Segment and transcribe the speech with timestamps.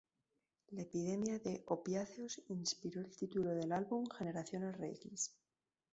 [0.71, 5.31] La epidemia de opiáceos inspiró el título del álbum "Generación Rx".